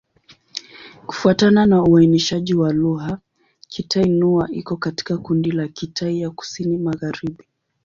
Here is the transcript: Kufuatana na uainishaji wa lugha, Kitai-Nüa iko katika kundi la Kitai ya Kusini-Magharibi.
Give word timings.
Kufuatana 1.07 1.65
na 1.65 1.83
uainishaji 1.83 2.53
wa 2.53 2.73
lugha, 2.73 3.19
Kitai-Nüa 3.67 4.49
iko 4.51 4.77
katika 4.77 5.17
kundi 5.17 5.51
la 5.51 5.67
Kitai 5.67 6.21
ya 6.21 6.29
Kusini-Magharibi. 6.29 7.43